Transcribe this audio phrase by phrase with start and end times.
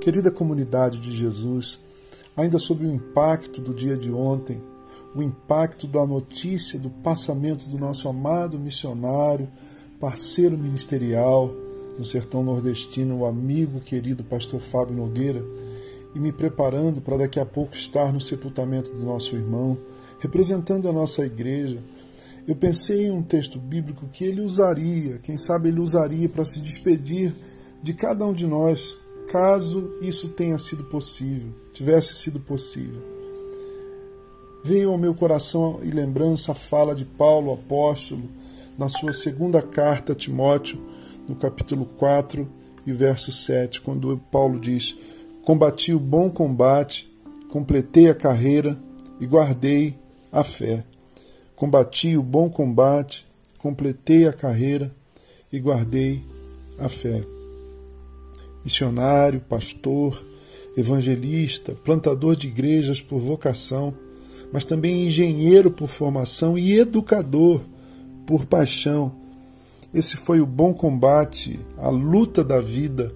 [0.00, 1.80] Querida comunidade de Jesus,
[2.36, 4.62] ainda sobre o impacto do dia de ontem,
[5.12, 9.48] o impacto da notícia do passamento do nosso amado missionário,
[9.98, 11.52] parceiro ministerial
[11.98, 15.44] no sertão nordestino, o amigo querido pastor Fábio Nogueira,
[16.14, 19.76] e me preparando para daqui a pouco estar no sepultamento do nosso irmão,
[20.20, 21.82] representando a nossa igreja,
[22.46, 26.60] eu pensei em um texto bíblico que ele usaria, quem sabe ele usaria para se
[26.60, 27.34] despedir
[27.82, 28.96] de cada um de nós,
[29.28, 33.00] caso isso tenha sido possível, tivesse sido possível.
[34.64, 38.28] Veio ao meu coração e lembrança a fala de Paulo, apóstolo,
[38.76, 40.80] na sua segunda carta a Timóteo,
[41.28, 42.48] no capítulo 4
[42.86, 44.96] e verso 7, quando Paulo diz:
[45.44, 47.12] Combati o bom combate,
[47.48, 48.78] completei a carreira
[49.20, 49.96] e guardei
[50.32, 50.84] a fé.
[51.54, 53.26] Combati o bom combate,
[53.58, 54.94] completei a carreira
[55.52, 56.24] e guardei
[56.78, 57.37] a fé.
[58.64, 60.24] Missionário, pastor,
[60.76, 63.94] evangelista, plantador de igrejas por vocação,
[64.52, 67.60] mas também engenheiro por formação e educador
[68.26, 69.12] por paixão.
[69.92, 73.12] Esse foi o bom combate, a luta da vida,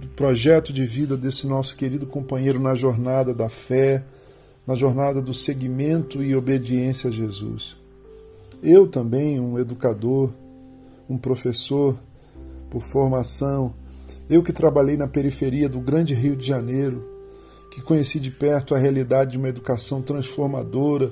[0.00, 4.04] do projeto de vida desse nosso querido companheiro na jornada da fé,
[4.66, 7.76] na jornada do seguimento e obediência a Jesus.
[8.62, 10.30] Eu também, um educador,
[11.08, 11.96] um professor
[12.70, 13.74] por formação,
[14.28, 17.04] eu que trabalhei na periferia do grande Rio de Janeiro,
[17.70, 21.10] que conheci de perto a realidade de uma educação transformadora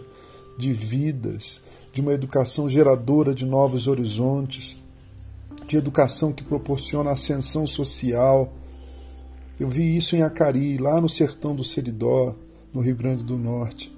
[0.58, 1.60] de vidas,
[1.92, 4.76] de uma educação geradora de novos horizontes,
[5.66, 8.52] de educação que proporciona ascensão social.
[9.58, 12.34] Eu vi isso em Acari, lá no sertão do Seridó,
[12.72, 13.92] no Rio Grande do Norte,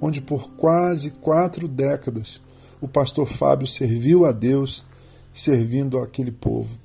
[0.00, 2.40] onde por quase quatro décadas
[2.80, 4.84] o pastor Fábio serviu a Deus
[5.32, 6.78] servindo aquele povo.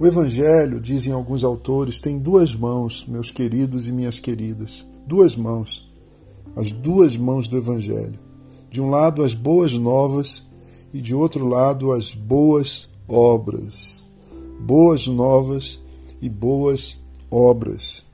[0.00, 4.86] O Evangelho, dizem alguns autores, tem duas mãos, meus queridos e minhas queridas.
[5.04, 5.90] Duas mãos.
[6.54, 8.16] As duas mãos do Evangelho.
[8.70, 10.46] De um lado, as boas novas
[10.94, 14.00] e de outro lado, as boas obras.
[14.60, 15.82] Boas novas
[16.22, 16.96] e boas
[17.28, 18.06] obras.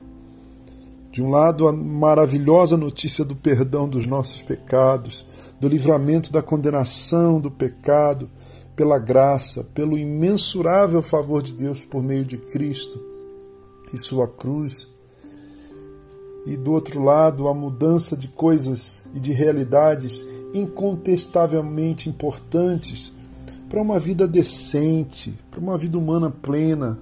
[1.11, 5.23] De um lado, a maravilhosa notícia do perdão dos nossos pecados,
[5.61, 8.27] do livramento da condenação do pecado,
[8.75, 12.99] pela graça, pelo imensurável favor de Deus por meio de Cristo
[13.93, 14.87] e sua cruz.
[16.45, 23.11] E do outro lado, a mudança de coisas e de realidades incontestavelmente importantes
[23.69, 26.99] para uma vida decente, para uma vida humana plena,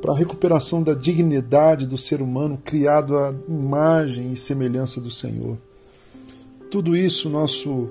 [0.00, 5.58] para a recuperação da dignidade do ser humano criado à imagem e semelhança do Senhor.
[6.70, 7.90] Tudo isso nosso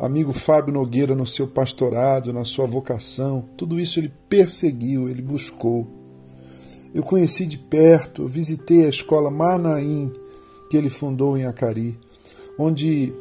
[0.00, 5.86] amigo Fábio Nogueira no seu pastorado, na sua vocação, tudo isso ele perseguiu, ele buscou.
[6.94, 10.10] Eu conheci de perto, visitei a escola Manaim
[10.70, 11.98] que ele fundou em Acari,
[12.58, 13.12] onde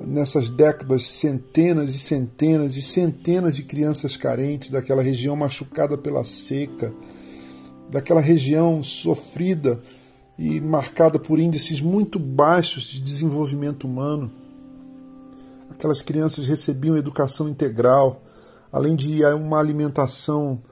[0.00, 6.92] nessas décadas centenas e centenas e centenas de crianças carentes daquela região machucada pela seca,
[7.88, 9.80] daquela região sofrida
[10.36, 14.47] e marcada por índices muito baixos de desenvolvimento humano.
[15.70, 18.22] Aquelas crianças recebiam educação integral,
[18.72, 20.62] além de uma alimentação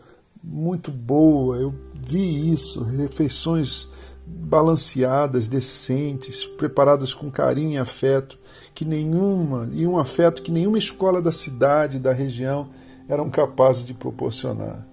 [0.42, 1.56] muito boa.
[1.56, 3.88] Eu vi isso, refeições
[4.26, 8.38] balanceadas, decentes, preparadas com carinho e afeto,
[8.74, 12.70] que nenhuma, e um afeto que nenhuma escola da cidade, da região,
[13.08, 14.86] eram capazes de proporcionar.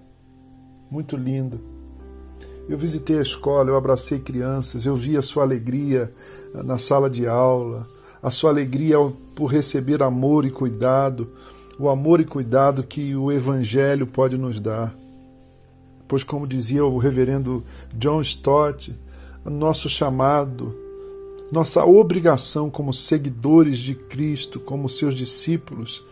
[0.90, 1.60] Muito lindo.
[2.68, 6.12] Eu visitei a escola, eu abracei crianças, eu vi a sua alegria
[6.54, 7.86] na sala de aula,
[8.24, 8.96] a sua alegria
[9.34, 11.28] por receber amor e cuidado,
[11.78, 14.94] o amor e cuidado que o Evangelho pode nos dar.
[16.08, 17.62] Pois, como dizia o reverendo
[17.92, 18.96] John Stott,
[19.44, 20.74] nosso chamado,
[21.52, 26.02] nossa obrigação como seguidores de Cristo, como seus discípulos,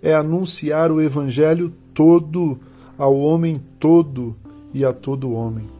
[0.00, 2.60] é anunciar o Evangelho todo
[2.96, 4.36] ao homem todo
[4.72, 5.76] e a todo homem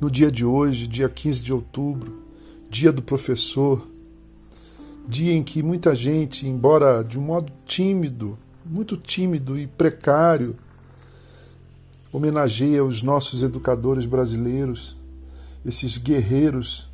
[0.00, 2.22] no dia de hoje, dia 15 de outubro,
[2.70, 3.86] dia do professor,
[5.08, 10.54] dia em que muita gente, embora de um modo tímido, muito tímido e precário,
[12.12, 14.94] homenageia os nossos educadores brasileiros,
[15.64, 16.90] esses guerreiros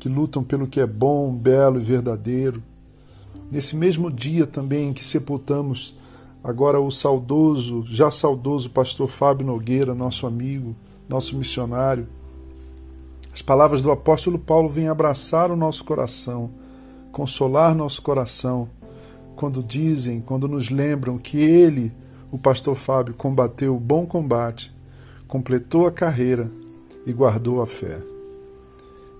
[0.00, 2.62] que lutam pelo que é bom, belo e verdadeiro.
[3.52, 5.94] Nesse mesmo dia também em que sepultamos
[6.42, 10.74] agora o saudoso, já saudoso pastor Fábio Nogueira, nosso amigo,
[11.06, 12.08] nosso missionário,
[13.34, 16.50] as palavras do apóstolo Paulo vêm abraçar o nosso coração,
[17.18, 18.68] consolar nosso coração,
[19.34, 21.90] quando dizem, quando nos lembram que ele,
[22.30, 24.72] o pastor Fábio, combateu o bom combate,
[25.26, 26.48] completou a carreira
[27.04, 27.98] e guardou a fé.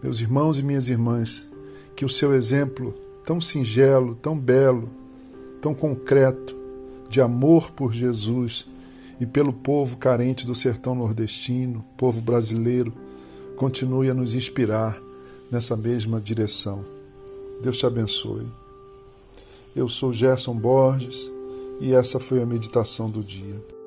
[0.00, 1.44] Meus irmãos e minhas irmãs,
[1.96, 2.94] que o seu exemplo
[3.26, 4.88] tão singelo, tão belo,
[5.60, 6.54] tão concreto
[7.10, 8.64] de amor por Jesus
[9.18, 12.94] e pelo povo carente do sertão nordestino, povo brasileiro,
[13.56, 14.96] continue a nos inspirar
[15.50, 16.97] nessa mesma direção.
[17.60, 18.46] Deus te abençoe.
[19.74, 21.30] Eu sou Gerson Borges
[21.80, 23.77] e essa foi a meditação do dia.